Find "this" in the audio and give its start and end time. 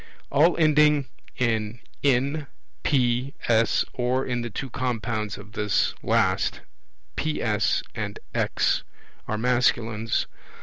5.51-5.93